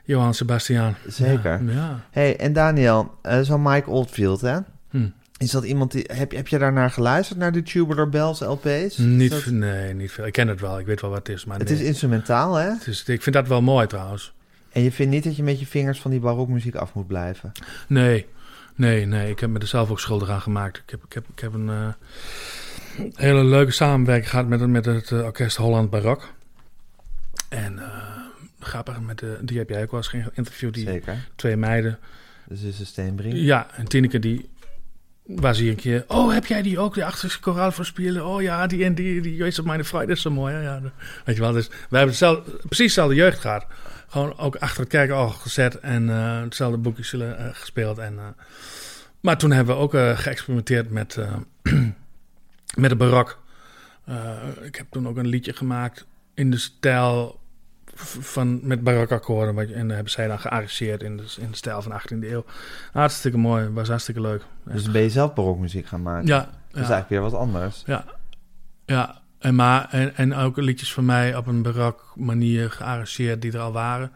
Johann 0.04 0.34
Sebastian. 0.34 0.96
Zeker. 1.08 1.64
Ja, 1.64 1.72
ja. 1.72 2.06
hey, 2.12 2.38
en 2.38 2.54
Daniel, 2.54 3.18
eh 3.22 3.40
zo'n 3.42 3.62
Mike 3.62 3.90
Oldfield, 3.90 4.42
hè? 4.42 4.58
Hm. 4.90 5.08
Is 5.38 5.52
dat 5.52 5.64
iemand 5.64 5.92
die... 5.92 6.10
Heb, 6.14 6.32
heb 6.32 6.48
je 6.48 6.58
daarnaar 6.58 6.90
geluisterd, 6.90 7.40
naar 7.40 7.52
de 7.52 7.64
Tubular 7.64 8.10
Bells 8.10 8.40
LP's? 8.40 8.98
Niet, 8.98 9.32
dat- 9.32 9.46
Nee, 9.46 9.94
niet 9.94 10.12
veel. 10.12 10.26
Ik 10.26 10.34
ken 10.34 10.48
het 10.48 10.62
wel, 10.62 10.80
ik 10.80 10.86
weet 10.86 11.02
wel 11.02 11.10
wat 11.10 11.28
het 11.28 11.36
is. 11.36 11.46
Maar 11.46 11.60
het 11.60 11.70
nee. 11.70 11.78
is 11.80 11.86
instrumentaal, 11.86 12.56
hè? 12.56 12.70
Het 12.70 12.88
is, 12.88 13.04
ik 13.08 13.22
vind 13.22 13.36
dat 13.36 13.48
wel 13.48 13.62
mooi 13.62 13.88
trouwens. 13.88 14.34
En 14.72 14.82
je 14.82 14.92
vindt 14.92 15.12
niet 15.12 15.24
dat 15.24 15.36
je 15.36 15.44
met 15.44 15.60
je 15.60 15.66
vingers 15.66 16.02
van 16.02 16.12
die 16.12 16.20
barokmuziek 16.20 16.76
af 16.76 16.94
moet 16.94 17.08
blijven? 17.08 17.52
Nee, 17.88 18.26
nee, 18.76 19.06
nee. 19.06 19.30
Ik 19.30 19.40
heb 19.40 19.50
me 19.50 19.60
er 19.60 19.68
zelf 19.68 19.90
ook 19.90 20.00
schuldig 20.00 20.30
aan 20.30 20.42
gemaakt. 20.42 20.78
Ik 20.78 20.90
heb, 20.90 21.04
ik 21.04 21.14
heb, 21.14 21.26
ik 21.36 21.40
heb 21.40 21.54
een 21.54 21.70
eh, 21.70 21.88
hele 23.14 23.44
leuke 23.44 23.72
samenwerking 23.72 24.30
gehad 24.30 24.48
met, 24.48 24.68
met 24.68 24.86
het 24.86 25.12
eh, 25.12 25.24
orkest 25.24 25.58
Holland 25.58 25.90
Barok. 25.90 26.34
En 27.50 27.80
eh, 27.80 27.88
grappig, 28.60 29.02
met 29.02 29.20
de, 29.20 29.38
die 29.42 29.58
heb 29.58 29.70
jij 29.70 29.82
ook 29.84 29.92
wel 29.92 30.00
eens 30.00 30.10
geïnterviewd, 30.10 30.74
die 30.74 30.86
Zeker. 30.86 31.18
twee 31.36 31.58
meiden. 31.58 32.00
Dus 32.48 32.62
is 32.62 32.80
een 32.80 32.86
steenbrink. 32.86 33.34
Ja, 33.36 33.68
en 33.76 33.86
Tineke 33.86 34.20
die 34.20 34.50
was 35.26 35.58
hier 35.58 35.70
een 35.70 35.76
keer... 35.76 36.04
Oh, 36.08 36.34
heb 36.34 36.46
jij 36.46 36.62
die 36.62 36.80
ook, 36.80 36.94
die 36.94 37.06
achterste 37.06 37.40
koraal 37.40 37.72
voor 37.72 37.86
spelen? 37.86 38.26
Oh 38.26 38.42
ja, 38.42 38.68
die 38.68 38.86
en 38.86 38.96
die, 38.96 39.22
die 39.22 39.36
Jezus 39.36 39.60
op 39.60 39.66
mijn 39.66 39.86
Friday 39.86 40.12
is 40.12 40.22
zo 40.22 40.32
mooi. 40.32 40.54
hè? 40.54 40.62
Ja, 40.62 40.82
weet 41.26 41.36
je 41.36 41.42
wel, 41.42 41.52
dus 41.52 41.68
we 41.68 41.76
hebben 41.90 42.08
hetzelfde, 42.08 42.52
precies 42.52 42.86
dezelfde 42.88 43.16
jeugd 43.16 43.40
gehad. 43.40 43.66
Gewoon 44.08 44.38
ook 44.38 44.56
achter 44.56 44.80
het 44.80 44.90
kijken 44.90 45.32
gezet 45.32 45.80
en 45.80 46.10
eh, 46.10 46.42
hetzelfde 46.42 46.94
eh, 47.18 47.48
gespeeld. 47.52 47.98
En, 47.98 48.20
maar 49.20 49.38
toen 49.38 49.52
hebben 49.52 49.76
we 49.76 49.82
ook 49.82 49.92
geëxperimenteerd 50.20 50.90
met, 50.90 51.18
met 52.78 52.90
de 52.90 52.96
barok. 52.96 53.42
Eh, 54.06 54.34
ik 54.62 54.76
heb 54.76 54.88
toen 54.90 55.08
ook 55.08 55.18
een 55.18 55.28
liedje 55.28 55.54
gemaakt 55.54 56.06
in 56.34 56.52
de 56.52 56.58
stijl 56.58 57.40
van, 57.96 58.60
met 58.68 58.80
je- 59.70 59.74
En 59.76 59.88
dat 59.88 59.96
hebben 59.96 60.12
zij 60.12 60.28
dan 60.28 60.40
gearrangeerd 60.40 61.04
in 61.04 61.18
de, 61.18 61.36
in 61.40 61.50
de 61.52 61.58
stijl 61.58 61.82
van 61.82 61.92
de 61.92 61.98
18e 61.98 62.28
eeuw. 62.32 62.46
Hartstikke 62.92 63.38
mooi, 63.38 63.70
was 63.70 63.88
hartstikke 63.88 64.22
leuk. 64.22 64.44
Dus 64.64 64.92
ben 64.92 65.02
je 65.02 65.10
zelf 65.10 65.34
barokmuziek 65.34 65.86
gaan 65.88 66.02
maken? 66.02 66.28
Ja, 66.28 66.40
Dat 66.40 66.48
is 66.48 66.54
ja, 66.72 66.78
eigenlijk 66.78 67.10
weer 67.10 67.22
wat 67.22 67.34
anders. 67.34 67.84
ja, 67.86 68.06
ja. 68.86 69.22
En, 69.40 69.56
maar, 69.56 69.88
en, 69.92 70.16
en 70.16 70.34
ook 70.36 70.58
liedjes 70.58 70.94
van 70.94 71.06
mij 71.06 71.36
op 71.36 71.48
een 71.48 71.62
barok 71.62 72.14
manier 72.16 72.72
gearrangeerd 72.72 73.42
die 73.42 73.52
er 73.52 73.60
al 73.60 73.72
waren. 73.72 74.12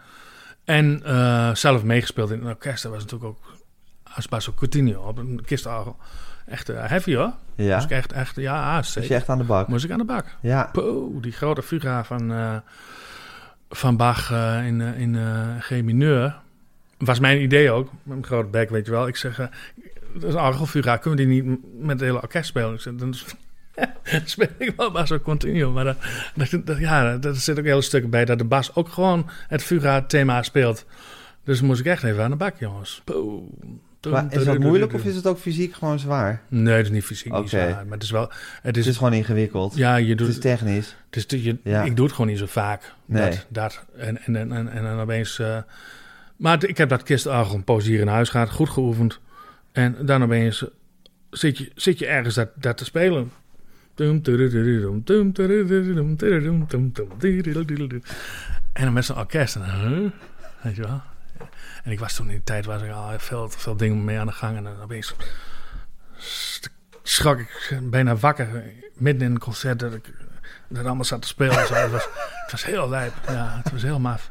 En 0.63 1.03
eh, 1.03 1.55
zelf 1.55 1.83
meegespeeld 1.83 2.31
in 2.31 2.39
een 2.41 2.47
orkest. 2.47 2.83
Dat 2.83 2.91
was 2.91 3.01
natuurlijk 3.03 3.29
ook 3.29 3.53
als 4.15 4.27
Basso 4.27 4.51
Coutinho 4.55 5.07
op 5.07 5.17
een 5.17 5.41
kistorgel. 5.45 5.95
Echt 6.47 6.69
eh, 6.69 6.85
heavy 6.85 7.15
hoor. 7.15 7.31
Ja. 7.55 7.73
Moest 7.75 7.85
ik 7.85 7.97
echt, 7.97 8.11
echt, 8.11 8.35
ja, 8.35 8.81
zeker. 8.83 9.09
je 9.09 9.15
echt 9.15 9.29
aan 9.29 9.37
de 9.37 9.43
bak? 9.43 9.67
Moest 9.67 9.85
ik 9.85 9.91
aan 9.91 9.97
de 9.97 10.03
bak. 10.05 10.25
Ja. 10.41 10.69
Poeh, 10.71 11.21
die 11.21 11.31
grote 11.31 11.61
fuga 11.63 12.03
van, 12.03 12.31
eh, 12.31 12.55
van 13.69 13.97
Bach 13.97 14.31
eh, 14.31 14.65
in, 14.65 14.81
eh, 14.81 14.99
in 14.99 15.15
eh, 15.15 15.47
G 15.59 15.69
mineur. 15.69 16.35
Was 16.97 17.19
mijn 17.19 17.41
idee 17.41 17.71
ook, 17.71 17.85
met 17.91 17.99
mijn 18.03 18.25
grote 18.25 18.49
bek, 18.49 18.69
weet 18.69 18.85
je 18.85 18.91
wel. 18.91 19.07
Ik 19.07 19.15
zeg, 19.15 19.35
dat 20.13 20.23
is 20.23 20.33
een 20.33 20.39
orgelfuga, 20.39 20.97
kunnen 20.97 21.19
we 21.19 21.25
die 21.25 21.41
niet 21.43 21.59
met 21.79 21.89
het 21.99 22.09
hele 22.09 22.21
orkest 22.21 22.47
spelen? 22.47 22.73
Ik 22.73 22.79
zeg, 22.79 22.93
dan 22.95 23.13
speel 24.25 24.47
ik 24.57 24.73
wel 24.77 24.91
bas 24.91 25.11
ook 25.11 25.23
continu. 25.23 25.67
Maar 25.67 25.83
dat, 25.83 25.97
dat, 26.35 26.65
dat- 26.65 26.77
ja, 26.79 27.17
daar 27.17 27.35
zit 27.35 27.59
ook 27.59 27.65
hele 27.65 27.81
stukken 27.81 28.09
bij 28.09 28.25
dat 28.25 28.37
de 28.37 28.45
bas 28.45 28.75
ook 28.75 28.89
gewoon 28.89 29.29
het 29.47 29.63
fuga-thema 29.63 30.43
speelt. 30.43 30.85
Dus 31.43 31.61
moest 31.61 31.79
ik 31.79 31.85
echt 31.85 32.03
even 32.03 32.23
aan 32.23 32.29
de 32.31 32.35
bak, 32.37 32.55
jongens. 32.59 33.01
Poeh. 33.03 33.43
Maar 34.09 34.25
is 34.29 34.43
dat 34.45 34.57
moeilijk 34.59 34.93
of 34.93 35.05
is 35.05 35.15
het 35.15 35.27
ook 35.27 35.37
fysiek 35.39 35.73
gewoon 35.73 35.99
zwaar? 35.99 36.41
Nee, 36.47 36.73
het 36.73 36.85
is 36.85 36.91
niet 36.91 37.03
fysiek 37.03 37.33
niet 37.33 37.49
zwaar. 37.49 37.67
Maar 37.69 37.85
het 37.93 38.03
is 38.03 38.11
wel... 38.11 38.31
Het 38.61 38.77
is, 38.77 38.83
Het 38.85 38.93
is 38.93 38.97
gewoon 38.97 39.13
ingewikkeld. 39.13 39.75
ja, 39.75 39.95
je 39.95 40.09
Het 40.09 40.17
doet... 40.17 40.27
is 40.27 40.39
technisch. 40.39 40.95
Het 41.09 41.31
is, 41.33 41.43
je, 41.43 41.57
Ja. 41.63 41.83
Ik 41.83 41.95
doe 41.95 42.05
het 42.05 42.15
gewoon 42.15 42.29
niet 42.29 42.39
zo 42.39 42.45
vaak. 42.45 42.93
Nee. 43.05 43.29
Dat, 43.29 43.45
dat. 43.49 43.85
En, 43.97 44.17
en, 44.25 44.35
en, 44.35 44.51
en, 44.51 44.67
en 44.69 44.83
dan 44.83 44.99
opeens... 44.99 45.39
eh, 45.39 45.57
Maar 46.37 46.63
ik 46.63 46.77
heb 46.77 46.89
dat 46.89 47.03
kistorgel 47.03 47.55
een 47.55 47.63
poos 47.63 47.85
hier 47.85 47.99
in 47.99 48.07
huis 48.07 48.29
gehad, 48.29 48.49
goed 48.49 48.69
geoefend. 48.69 49.19
En 49.71 49.95
dan 50.05 50.23
opeens 50.23 50.65
zit 51.29 51.57
je, 51.57 51.71
zit 51.75 51.99
je 51.99 52.05
ergens 52.07 52.35
dat, 52.35 52.49
dat 52.55 52.77
te 52.77 52.85
spelen. 52.85 53.31
En 58.73 58.83
dan 58.83 58.93
met 58.93 59.05
zo'n 59.05 59.17
orkest. 59.17 59.55
En, 59.55 59.63
huh? 59.63 60.09
Weet 60.61 60.75
je 60.75 60.81
wel? 60.81 61.01
En 61.83 61.91
ik 61.91 61.99
was 61.99 62.13
toen 62.13 62.25
in 62.25 62.31
die 62.31 62.43
tijd 62.43 62.65
was 62.65 62.81
ik 62.81 62.91
al 62.91 63.11
veel, 63.17 63.49
veel 63.49 63.75
dingen 63.77 64.03
mee 64.05 64.19
aan 64.19 64.25
de 64.27 64.31
gang. 64.33 64.57
En 64.57 64.63
dan 64.63 64.81
opeens 64.83 65.15
schrok 67.03 67.39
ik 67.39 67.79
bijna 67.83 68.15
wakker 68.15 68.63
midden 68.93 69.27
in 69.27 69.31
een 69.33 69.39
concert 69.39 69.79
dat 69.79 69.93
ik 69.93 70.13
dat 70.67 70.85
allemaal 70.85 71.05
zat 71.05 71.21
te 71.21 71.27
spelen. 71.27 71.67
Zo. 71.67 71.73
Het, 71.73 71.91
was, 71.91 72.03
het 72.41 72.51
was 72.51 72.65
heel 72.65 72.89
lijp. 72.89 73.13
Ja, 73.27 73.59
het 73.63 73.71
was 73.71 73.81
heel 73.81 73.99
maf. 73.99 74.29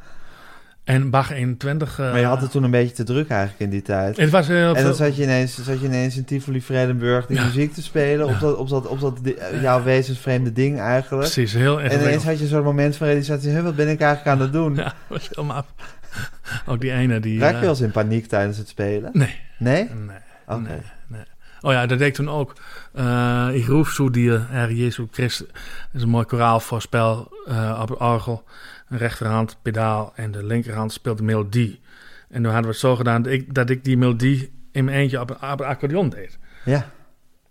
En 0.84 1.10
Bach 1.10 1.30
21. 1.30 1.98
Uh, 1.98 2.10
maar 2.10 2.18
je 2.20 2.26
had 2.26 2.40
het 2.40 2.50
toen 2.50 2.62
een 2.62 2.70
beetje 2.70 2.94
te 2.94 3.04
druk 3.04 3.28
eigenlijk 3.28 3.60
in 3.60 3.70
die 3.70 3.82
tijd. 3.82 4.16
Het 4.16 4.30
was 4.30 4.46
heel 4.46 4.74
en 4.76 4.84
dan 4.84 4.94
zat 4.94 5.16
je 5.16 5.22
ineens, 5.22 5.64
zat 5.64 5.80
je 5.80 5.86
ineens 5.86 6.16
in 6.16 6.24
Tivoli 6.24 6.62
Vredenburg 6.62 7.26
die 7.26 7.36
Ja. 7.36 7.44
muziek 7.44 7.72
te 7.74 7.82
spelen. 7.82 8.26
Op 8.26 8.40
dat, 8.40 8.56
op 8.56 8.68
dat, 8.68 8.86
op 8.86 9.00
dat 9.00 9.18
jouw 9.60 9.82
wezensvreemde 9.82 10.52
ding 10.52 10.80
eigenlijk. 10.80 11.22
Precies, 11.32 11.52
heel 11.52 11.62
En 11.78 11.84
ingewikkeld. 11.84 12.08
ineens 12.08 12.24
had 12.24 12.38
je 12.38 12.46
zo'n 12.46 12.62
moment 12.62 12.96
van 12.96 13.06
realisatie. 13.06 13.50
"Huh, 13.50 13.62
wat 13.62 13.76
ben 13.76 13.88
ik 13.88 14.00
eigenlijk 14.00 14.36
aan 14.36 14.40
het 14.42 14.52
doen? 14.52 14.74
Ja, 14.74 14.82
dat 14.84 14.92
was 15.08 15.28
heel 15.32 15.44
maf. 15.44 15.66
Ook 16.66 16.80
die 16.80 16.92
ene 16.92 17.20
die... 17.20 17.38
Raak 17.38 17.48
eh, 17.48 17.54
je 17.54 17.60
wel 17.60 17.70
eens 17.70 17.80
in 17.80 17.90
paniek 17.90 18.26
tijdens 18.26 18.58
het 18.58 18.68
spelen? 18.68 19.10
Nee, 19.12 19.40
Nee? 19.58 19.90
nee. 19.90 20.16
Oké. 20.46 20.60
Nee, 20.60 20.80
nee. 21.06 21.24
Oh 21.60 21.72
ja, 21.72 21.86
dat 21.86 21.98
deed 21.98 22.08
ik 22.08 22.14
toen 22.14 22.28
ook. 22.30 22.52
Uh, 22.94 23.48
ik 23.52 23.66
roef 23.66 23.90
zo 23.90 24.10
die 24.10 24.30
Herre 24.30 24.76
Jezus 24.76 25.06
Christus. 25.10 25.46
Dat 25.48 25.56
is 25.92 26.02
een 26.02 26.08
mooi 26.08 26.24
koraalvoorspel 26.26 27.32
uh, 27.48 27.78
op 27.82 27.88
het 27.88 27.98
orgel. 27.98 28.44
Een 28.88 28.98
rechterhand 28.98 29.56
pedaal 29.62 30.12
en 30.14 30.30
de 30.30 30.44
linkerhand 30.44 30.92
speelt 30.92 31.18
de 31.18 31.24
melodie. 31.24 31.80
En 32.28 32.34
toen 32.42 32.44
hadden 32.44 32.62
we 32.62 32.68
het 32.68 32.78
zo 32.78 32.96
gedaan 32.96 33.22
dat 33.22 33.32
ik, 33.32 33.54
dat 33.54 33.70
ik 33.70 33.84
die 33.84 33.96
melodie 33.96 34.52
in 34.72 34.84
mijn 34.84 34.96
eentje 34.96 35.20
op, 35.20 35.30
een- 35.30 35.36
op 35.50 35.58
het 35.58 35.68
accordeon 35.68 36.08
deed. 36.08 36.38
Ja. 36.64 36.86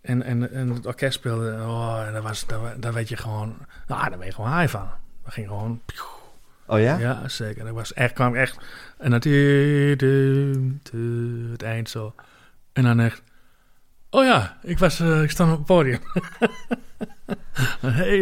En, 0.01 0.23
en, 0.23 0.51
en 0.53 0.69
het 0.69 0.85
orkest 0.85 1.13
speelde. 1.13 1.51
Oh, 1.67 2.03
en 2.07 2.13
dat 2.13 2.23
was, 2.23 2.45
daar, 2.47 2.79
daar 2.79 2.93
weet 2.93 3.09
je 3.09 3.17
gewoon. 3.17 3.55
Nou, 3.87 4.09
daar 4.09 4.17
ben 4.17 4.27
je 4.27 4.33
gewoon 4.33 4.59
high 4.59 4.71
van. 4.71 4.87
Dat 5.23 5.33
ging 5.33 5.47
gewoon. 5.47 5.81
Oh 6.67 6.79
ja? 6.79 6.97
Ja, 6.97 7.27
zeker. 7.27 7.65
Dat 7.65 7.73
was 7.73 7.93
echt, 7.93 8.13
kwam 8.13 8.35
echt. 8.35 8.57
En 8.97 9.11
dat. 9.11 9.23
Het 11.51 11.61
eind 11.63 11.89
zo. 11.89 12.13
En 12.73 12.83
dan 12.83 12.99
echt. 12.99 13.23
Oh 14.09 14.23
ja, 14.25 14.57
ik, 14.63 14.79
was, 14.79 14.99
uh, 14.99 15.21
ik 15.23 15.31
sta 15.31 15.51
op 15.51 15.57
het 15.57 15.65
podium. 15.65 15.99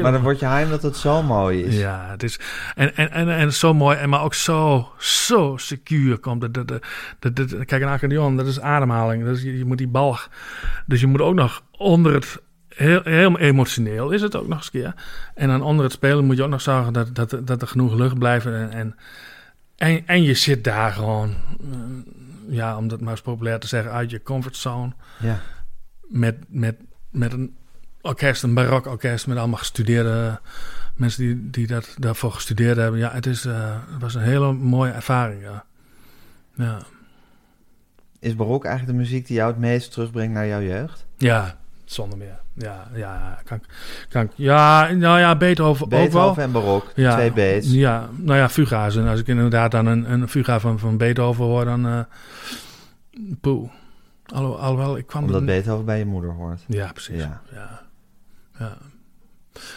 Maar 0.02 0.12
dan 0.12 0.22
word 0.22 0.40
je 0.40 0.46
heim 0.46 0.70
dat 0.70 0.82
het 0.84 0.98
zo 0.98 1.24
mooi 1.24 1.64
is. 1.64 1.78
ja, 1.78 2.08
het 2.10 2.24
is. 2.24 2.40
En, 2.76 2.96
en, 2.96 3.12
en, 3.12 3.30
en 3.30 3.54
zo 3.54 3.74
mooi, 3.74 3.98
en 3.98 4.10
maar 4.10 4.22
ook 4.24 4.34
zo, 4.34 4.92
zo 4.98 5.58
secuur 5.58 6.18
komt. 6.18 6.42
De, 6.42 6.52
de, 6.52 6.66
de, 6.66 6.80
de, 7.34 7.46
de- 7.46 7.66
kijk, 7.66 7.82
een 7.82 7.88
accordeon, 7.88 8.38
dat 8.38 8.48
is 8.48 8.60
ademhaling. 8.60 9.26
Dat 9.26 9.36
is, 9.36 9.44
je, 9.44 9.58
je 9.58 9.66
moet 9.66 9.78
die 9.78 9.88
balg. 9.88 10.30
Dus 10.86 11.00
je 11.02 11.08
moet 11.08 11.22
ook 11.22 11.34
nog 11.36 11.64
onder 11.72 12.14
het. 12.14 12.42
Heel, 12.76 13.02
heel 13.04 13.40
emotioneel 13.40 14.12
is 14.12 14.22
het 14.22 14.36
ook 14.36 14.48
nog 14.48 14.58
eens 14.58 14.70
een 14.74 14.82
keer. 14.82 14.94
En 15.36 15.48
dan 15.48 15.62
onder 15.62 15.84
het 15.84 15.94
spelen 15.94 16.26
moet 16.26 16.38
je 16.38 16.44
ook 16.44 16.50
nog 16.50 16.62
zorgen 16.62 16.94
dat, 16.94 17.16
dat, 17.16 17.38
dat 17.44 17.62
er 17.62 17.68
genoeg 17.68 17.94
lucht 17.94 18.18
blijft. 18.18 18.46
En, 18.46 18.72
en, 18.72 18.96
en, 19.78 20.08
en 20.08 20.24
je 20.24 20.34
zit 20.34 20.64
daar 20.64 20.92
gewoon, 20.92 21.30
eh, 21.62 21.68
ja, 22.48 22.78
om 22.78 22.88
dat 22.88 23.00
maar 23.02 23.12
eens 23.12 23.22
populair 23.22 23.60
te 23.60 23.68
zeggen, 23.68 23.92
uit 23.92 24.10
je 24.10 24.24
comfortzone 24.24 24.92
Ja. 25.20 25.40
met, 26.08 26.36
met, 26.48 26.76
met 27.10 27.34
een 27.34 27.56
orkest, 28.02 28.44
een 28.44 28.54
barok 28.54 28.86
orkest 28.86 29.28
met 29.28 29.38
allemaal 29.38 29.58
gestudeerde 29.58 30.40
mensen 30.96 31.24
die, 31.24 31.50
die 31.50 31.68
dat, 31.68 31.96
daarvoor 31.98 32.32
gestudeerd 32.32 32.78
hebben. 32.78 33.00
Ja, 33.00 33.12
het, 33.12 33.26
is, 33.26 33.46
eh, 33.46 33.76
het 33.92 34.02
was 34.02 34.16
een 34.16 34.22
hele 34.22 34.54
mooie 34.54 34.92
ervaring. 34.92 35.42
Ja. 35.42 35.66
Ja. 36.56 36.80
Is 38.20 38.36
barok 38.36 38.66
eigenlijk 38.66 38.98
de 38.98 39.04
muziek 39.04 39.28
die 39.28 39.36
jou 39.36 39.52
het 39.52 39.60
meest 39.60 39.92
terugbrengt 39.92 40.34
naar 40.34 40.48
jouw 40.48 40.62
jeugd? 40.62 41.06
ja, 41.18 41.58
zonder 41.94 42.18
meer. 42.18 42.40
Ja, 42.54 42.88
ja, 42.94 43.40
kan, 43.44 43.62
kan, 44.10 44.30
ja, 44.36 44.92
nou 44.92 45.20
ja, 45.20 45.36
Beethoven, 45.38 45.86
ook 45.86 45.92
wel. 45.92 46.00
Beethoven 46.02 46.44
en 46.44 46.52
barok, 46.52 46.92
Ja, 46.96 47.16
twee 47.16 47.32
B's. 47.60 47.72
Ja, 47.72 48.10
nou 48.16 48.38
ja, 48.38 48.50
fuga's. 48.50 48.96
En 48.96 49.08
als 49.08 49.20
ik 49.20 49.28
inderdaad 49.28 49.72
dan 49.72 49.86
een, 49.86 50.12
een 50.12 50.28
fuga 50.30 50.60
van, 50.60 50.80
van 50.80 50.98
Beethoven 50.98 51.44
hoor, 51.46 51.66
dan... 51.66 51.88
eh 51.88 52.00
poeh. 53.42 53.70
Alho, 54.26 54.54
alhoewel, 54.56 54.98
ik 54.98 55.08
kwam... 55.08 55.24
Omdat 55.24 55.40
er- 55.40 55.46
Beethoven 55.46 55.86
bij 55.86 55.98
je 55.98 56.06
moeder 56.06 56.32
hoort. 56.32 56.64
Ja, 56.68 56.92
precies. 56.92 57.22
Ja. 57.22 57.42
Ja. 57.54 57.82
Ja. 58.60 58.78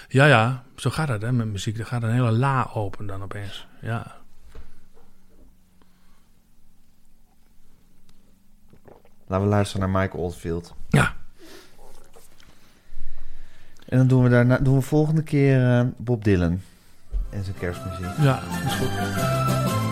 ja, 0.08 0.26
ja, 0.26 0.62
zo 0.76 0.90
gaat 0.90 1.08
het 1.08 1.22
hè, 1.22 1.32
met 1.32 1.46
muziek. 1.46 1.78
Er 1.78 1.86
gaat 1.86 2.02
een 2.02 2.12
hele 2.12 2.30
la 2.32 2.70
open 2.74 3.06
dan 3.06 3.22
opeens. 3.22 3.66
Ja. 3.80 4.14
Laten 9.26 9.44
we 9.46 9.50
luisteren 9.52 9.90
naar 9.90 10.02
Mike 10.02 10.16
Oldfield. 10.16 10.74
Ja. 10.88 11.14
En 13.88 13.98
dan 13.98 14.06
doen 14.06 14.22
we, 14.22 14.28
daarna, 14.28 14.58
doen 14.58 14.74
we 14.74 14.80
volgende 14.80 15.22
keer 15.22 15.78
eh, 15.78 15.84
Bob 15.96 16.24
Dylan 16.24 16.60
en 17.30 17.44
zijn 17.44 17.56
kerstmuziek. 17.58 18.16
Ja, 18.20 18.40
is 18.66 18.72
goed. 18.72 19.85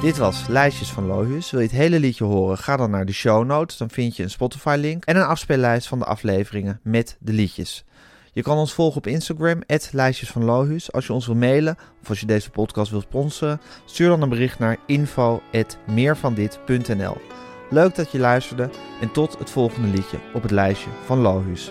Dit 0.00 0.16
was 0.16 0.46
Lijstjes 0.46 0.90
van 0.90 1.06
Lohuus. 1.06 1.50
Wil 1.50 1.60
je 1.60 1.66
het 1.66 1.76
hele 1.76 1.98
liedje 1.98 2.24
horen? 2.24 2.58
Ga 2.58 2.76
dan 2.76 2.90
naar 2.90 3.06
de 3.06 3.12
show 3.12 3.44
notes. 3.44 3.76
Dan 3.76 3.90
vind 3.90 4.16
je 4.16 4.22
een 4.22 4.30
Spotify-link 4.30 5.04
en 5.04 5.16
een 5.16 5.22
afspeellijst 5.22 5.88
van 5.88 5.98
de 5.98 6.04
afleveringen 6.04 6.80
met 6.82 7.16
de 7.20 7.32
liedjes. 7.32 7.84
Je 8.32 8.42
kan 8.42 8.56
ons 8.56 8.72
volgen 8.72 8.96
op 8.96 9.06
Instagram, 9.06 9.62
Lijstjes 9.90 10.30
van. 10.30 10.90
Als 10.90 11.06
je 11.06 11.12
ons 11.12 11.26
wil 11.26 11.34
mailen 11.34 11.76
of 12.02 12.08
als 12.08 12.20
je 12.20 12.26
deze 12.26 12.50
podcast 12.50 12.90
wilt 12.90 13.02
sponsoren, 13.02 13.60
stuur 13.84 14.08
dan 14.08 14.22
een 14.22 14.28
bericht 14.28 14.58
naar 14.58 14.76
info.meervandit.nl. 14.86 17.16
Leuk 17.70 17.94
dat 17.94 18.12
je 18.12 18.18
luisterde 18.18 18.70
en 19.00 19.12
tot 19.12 19.38
het 19.38 19.50
volgende 19.50 19.88
liedje 19.88 20.18
op 20.34 20.42
het 20.42 20.50
lijstje 20.50 20.90
van 21.04 21.18
Lohuus. 21.18 21.70